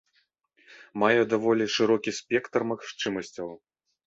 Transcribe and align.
Мае 1.03 1.19
даволі 1.33 1.67
шырокі 1.75 2.15
спектр 2.21 2.67
магчымасцяў. 2.71 3.47